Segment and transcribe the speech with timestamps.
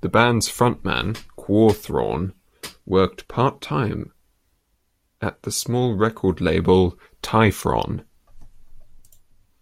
[0.00, 2.32] The band's frontman, Quorthon,
[2.84, 4.12] worked part-time
[5.22, 8.04] at the small record label Tyfon.